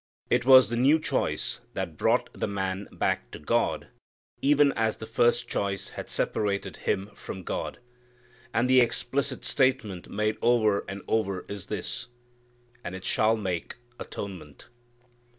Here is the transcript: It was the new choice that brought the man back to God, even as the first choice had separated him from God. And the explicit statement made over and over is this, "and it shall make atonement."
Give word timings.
It 0.31 0.47
was 0.47 0.71
the 0.71 0.75
new 0.77 0.97
choice 0.97 1.59
that 1.75 1.95
brought 1.95 2.31
the 2.33 2.47
man 2.47 2.87
back 2.91 3.29
to 3.33 3.37
God, 3.37 3.89
even 4.41 4.71
as 4.71 4.97
the 4.97 5.05
first 5.05 5.47
choice 5.47 5.89
had 5.89 6.09
separated 6.09 6.77
him 6.77 7.11
from 7.13 7.43
God. 7.43 7.77
And 8.51 8.67
the 8.67 8.81
explicit 8.81 9.45
statement 9.45 10.09
made 10.09 10.37
over 10.41 10.83
and 10.87 11.03
over 11.07 11.45
is 11.47 11.67
this, 11.67 12.07
"and 12.83 12.95
it 12.95 13.05
shall 13.05 13.37
make 13.37 13.75
atonement." 13.99 14.69